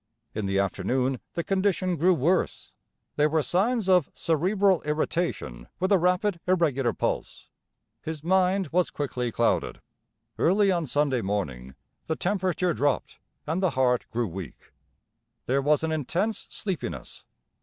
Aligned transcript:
In 0.33 0.47
the 0.47 0.57
afternoon 0.57 1.19
the 1.35 1.43
condition 1.43 1.95
grew 1.95 2.15
worse; 2.15 2.71
there 3.17 3.29
were 3.29 3.43
signs 3.43 3.87
of 3.87 4.09
cerebral 4.15 4.81
irritation 4.81 5.67
with 5.79 5.91
a 5.91 5.99
rapid, 5.99 6.39
irregular 6.47 6.91
pulse; 6.91 7.49
his 8.01 8.23
mind 8.23 8.69
was 8.69 8.89
quickly 8.89 9.31
clouded. 9.31 9.79
Early 10.39 10.71
on 10.71 10.87
Sunday 10.87 11.21
morning 11.21 11.75
the 12.07 12.15
temperature 12.15 12.73
dropped, 12.73 13.19
and 13.45 13.61
the 13.61 13.69
heart 13.77 14.07
grew 14.09 14.27
weak; 14.27 14.73
there 15.45 15.61
was 15.61 15.83
an 15.83 15.91
intense 15.91 16.47
sleepiness. 16.49 17.23